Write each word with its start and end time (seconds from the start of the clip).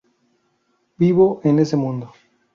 Vivo 0.97 1.41
en 1.43 1.59
ese 1.59 1.77
mundo". 1.77 2.11